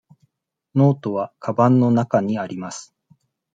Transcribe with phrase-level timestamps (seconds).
[0.73, 2.95] ノートはかばんの中にあります。